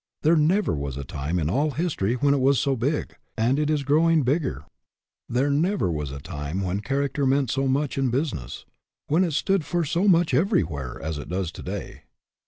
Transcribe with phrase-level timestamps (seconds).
[0.23, 3.69] There never was a time in all history when it was so big, and it
[3.69, 4.65] is growing bigger.
[5.29, 8.65] There never was a time when charac ter meant so much in business;
[9.05, 12.01] when it stood for so much everywhere as it does to day.